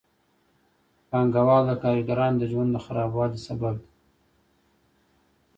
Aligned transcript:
پانګوال 1.09 1.63
د 1.67 1.71
کارګرانو 1.83 2.39
د 2.41 2.43
ژوند 2.51 2.69
د 2.73 2.77
خرابوالي 2.85 3.39
سبب 3.47 3.75
دي 3.81 3.89